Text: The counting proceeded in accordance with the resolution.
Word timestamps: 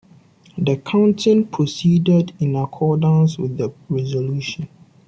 The 0.57 0.77
counting 0.77 1.45
proceeded 1.45 2.33
in 2.39 2.55
accordance 2.55 3.37
with 3.37 3.55
the 3.57 3.71
resolution. 3.87 4.67